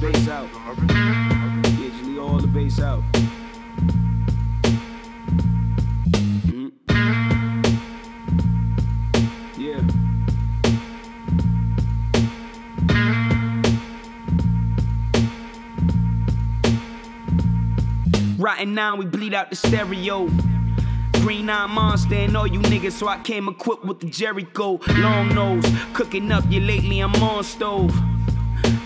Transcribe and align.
the 0.00 0.12
bass 0.12 0.28
out. 0.28 0.48
Yeah, 1.78 1.88
just 1.88 2.04
leave 2.04 2.18
all 2.18 2.38
the 2.38 2.46
bass 2.46 2.80
out. 2.80 3.02
Mhm. 6.46 6.70
Yeah. 9.56 9.80
Rotten 18.38 18.74
now, 18.74 18.96
we 18.96 19.06
bleed 19.06 19.34
out 19.34 19.50
the 19.50 19.56
stereo. 19.56 20.28
Green 21.14 21.50
Eye 21.50 21.66
Monster 21.66 22.14
and 22.14 22.36
all 22.36 22.46
you 22.46 22.60
niggas, 22.60 22.92
so 22.92 23.08
I 23.08 23.18
came 23.18 23.48
equipped 23.48 23.84
with 23.84 23.98
the 24.00 24.08
Jericho. 24.08 24.78
Long 24.98 25.34
nose, 25.34 25.64
cooking 25.92 26.30
up 26.30 26.44
you 26.48 26.60
lately, 26.60 27.00
I'm 27.00 27.14
on 27.16 27.42
stove. 27.42 27.92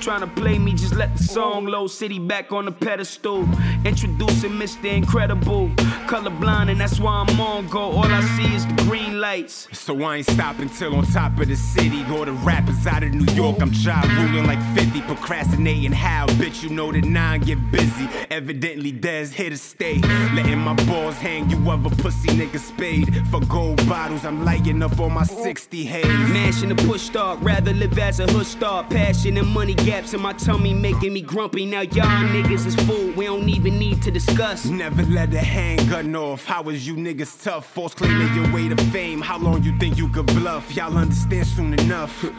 Trying 0.00 0.20
to 0.20 0.26
play 0.26 0.58
me, 0.58 0.72
just 0.72 0.94
let 0.94 1.16
the 1.16 1.22
song 1.22 1.66
low. 1.66 1.86
City 1.86 2.18
back 2.18 2.52
on 2.52 2.64
the 2.64 2.72
pedestal. 2.72 3.42
Introducing 3.84 4.52
Mr. 4.52 4.92
Incredible. 4.92 5.68
Colorblind, 6.06 6.70
and 6.70 6.80
that's 6.80 6.98
why 7.00 7.24
I'm 7.26 7.40
on 7.40 7.68
go. 7.68 7.80
All 7.80 8.04
I 8.04 8.20
see 8.36 8.54
is 8.54 8.66
the 8.66 8.74
green 8.84 9.11
lights. 9.32 9.66
So 9.72 10.02
I 10.02 10.16
ain't 10.16 10.26
stopping 10.26 10.68
till 10.68 10.94
on 10.94 11.04
top 11.06 11.38
of 11.40 11.48
the 11.48 11.56
city. 11.56 12.04
All 12.10 12.24
the 12.24 12.32
rappers 12.32 12.86
out 12.86 13.02
of 13.02 13.14
New 13.14 13.32
York, 13.32 13.62
I'm 13.62 13.72
job 13.72 14.04
ruling 14.18 14.46
like 14.46 14.62
50. 14.76 15.00
Procrastinating 15.02 15.92
how, 15.92 16.26
bitch, 16.40 16.62
you 16.62 16.68
know 16.68 16.92
that 16.92 17.04
nine 17.04 17.40
get 17.40 17.58
busy. 17.70 18.06
Evidently, 18.30 18.92
Dez 18.92 19.32
here 19.32 19.48
to 19.48 19.56
stay. 19.56 19.98
Letting 20.36 20.58
my 20.58 20.74
balls 20.84 21.16
hang, 21.16 21.48
you 21.48 21.56
other 21.70 21.94
pussy 22.02 22.28
nigga 22.28 22.58
spade. 22.58 23.26
For 23.28 23.40
gold 23.40 23.78
bottles, 23.88 24.24
I'm 24.26 24.44
lighting 24.44 24.82
up 24.82 25.00
on 25.00 25.12
my 25.12 25.24
60 25.24 25.84
haze. 25.84 26.04
Mashing 26.36 26.68
the 26.68 26.76
push 26.86 27.02
start, 27.02 27.38
rather 27.40 27.72
live 27.72 27.98
as 27.98 28.20
a 28.20 28.26
hood 28.26 28.46
star. 28.46 28.84
Passion 28.84 29.38
and 29.38 29.48
money 29.48 29.74
gaps 29.74 30.12
in 30.12 30.20
my 30.20 30.34
tummy 30.34 30.74
making 30.74 31.12
me 31.14 31.22
grumpy. 31.22 31.64
Now 31.64 31.80
y'all 31.80 32.26
niggas 32.34 32.66
is 32.66 32.74
full, 32.86 33.06
we 33.11 33.11
don't 33.38 33.48
even 33.48 33.78
need 33.78 34.02
to 34.02 34.10
discuss. 34.10 34.66
Never 34.66 35.02
let 35.04 35.32
a 35.32 35.38
handgun 35.38 36.14
off. 36.14 36.44
How 36.44 36.68
is 36.68 36.86
you 36.86 36.94
niggas 36.96 37.42
tough? 37.42 37.64
False 37.72 37.94
claiming 37.94 38.34
your 38.34 38.52
way 38.52 38.68
to 38.68 38.76
fame. 38.90 39.22
How 39.22 39.38
long 39.38 39.62
you 39.62 39.76
think 39.78 39.96
you 39.96 40.08
could 40.10 40.26
bluff? 40.26 40.76
Y'all 40.76 40.98
understand 40.98 41.46
soon 41.46 41.72
enough. 41.72 42.26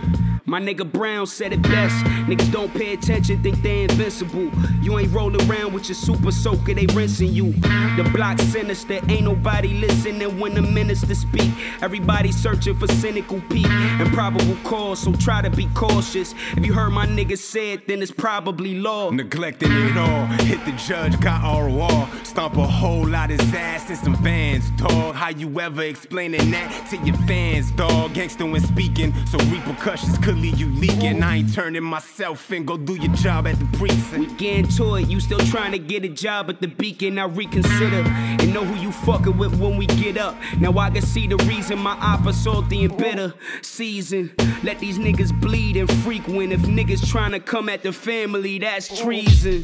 My 0.46 0.60
nigga 0.60 0.90
Brown 0.90 1.26
said 1.26 1.54
it 1.54 1.62
best. 1.62 1.96
Niggas 2.28 2.52
don't 2.52 2.72
pay 2.74 2.94
attention, 2.94 3.42
think 3.42 3.62
they 3.62 3.84
invincible. 3.84 4.52
You 4.82 5.00
ain't 5.00 5.12
roll 5.14 5.34
around 5.44 5.74
with 5.74 5.88
your 5.88 5.96
super 5.96 6.32
soaker, 6.32 6.74
they 6.74 6.86
rinsing 6.88 7.32
you. 7.32 7.54
The 7.96 8.10
block 8.14 8.40
sinister, 8.40 9.00
ain't 9.08 9.24
nobody 9.24 9.70
listening 9.70 10.38
when 10.38 10.54
the 10.54 10.62
minister 10.62 11.16
speak. 11.16 11.50
Everybody 11.82 12.34
searching 12.34 12.78
for 12.78 12.88
cynical 12.88 13.42
peak 13.50 13.68
and 13.68 14.12
probable 14.14 14.58
cause, 14.66 15.00
so 15.00 15.14
try 15.14 15.42
to 15.42 15.50
be 15.50 15.68
cautious. 15.74 16.36
If 16.58 16.66
you 16.66 16.74
heard 16.74 16.92
my 16.92 17.08
niggas 17.08 17.38
say 17.38 17.72
it, 17.72 17.88
then 17.88 18.02
it's 18.02 18.12
probably 18.12 18.76
law. 18.76 19.12
Neglecting 19.12 19.72
it 19.72 19.98
all. 19.98 20.26
Hit 20.44 20.64
the 20.66 20.74
judge, 20.88 21.20
got 21.20 21.44
ROR. 21.44 22.10
Stomp 22.24 22.58
a 22.58 22.66
whole 22.66 23.08
lot 23.08 23.30
his 23.30 23.40
ass 23.54 23.90
in 23.90 23.96
some 23.96 24.16
vans, 24.18 24.70
dog. 24.72 25.16
How 25.16 25.30
you 25.30 25.60
ever 25.60 25.84
explaining 25.84 26.52
that 26.52 26.88
to 26.90 26.98
your 26.98 27.16
fans, 27.28 27.72
dog? 27.72 28.14
Gangster 28.14 28.46
when 28.46 28.62
speaking, 28.62 29.14
so 29.26 29.38
repercussions 29.46 30.18
could 30.18 30.38
leave 30.38 30.60
you 30.60 30.68
leaking. 30.70 31.24
I 31.24 31.38
ain't 31.38 31.54
turning 31.54 31.84
myself 31.84 32.52
in, 32.52 32.66
go 32.66 32.78
do 32.78 32.96
your 32.96 33.14
job 33.16 33.48
at 33.48 33.58
the 33.60 33.66
precinct. 33.78 34.18
We 34.18 34.36
get 34.36 34.58
into 34.58 34.96
it, 34.96 35.08
you 35.08 35.20
still 35.20 35.40
trying 35.40 35.72
to 35.72 35.80
get 35.80 36.04
a 36.04 36.10
job 36.10 36.50
at 36.50 36.60
the 36.60 36.68
beacon. 36.68 37.18
I 37.18 37.26
reconsider 37.26 38.04
and 38.08 38.54
know 38.54 38.66
who 38.66 38.82
you 38.82 38.92
fucking 38.92 39.38
with 39.38 39.60
when 39.60 39.78
we 39.78 39.86
get 39.86 40.18
up. 40.18 40.36
Now 40.60 40.78
I 40.78 40.90
can 40.90 41.02
see 41.02 41.28
the 41.28 41.38
reason 41.38 41.80
my 41.80 41.96
oppa 41.96 42.34
salty 42.34 42.84
and 42.84 42.98
bitter. 42.98 43.34
Season, 43.62 44.32
let 44.64 44.80
these 44.80 45.00
niggas 45.00 45.40
bleed 45.40 45.78
and 45.78 45.92
frequent. 46.04 46.52
If 46.52 46.62
niggas 46.62 47.08
trying 47.08 47.32
to 47.32 47.40
come 47.40 47.70
at 47.70 47.84
the 47.84 47.94
family, 47.94 48.60
that's 48.60 49.02
treason. 49.02 49.62